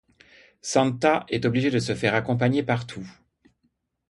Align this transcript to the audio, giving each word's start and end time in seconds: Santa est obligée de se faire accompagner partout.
Santa 0.63 1.27
est 1.29 1.45
obligée 1.45 1.69
de 1.69 1.77
se 1.77 1.93
faire 1.93 2.15
accompagner 2.15 2.63
partout. 2.63 3.07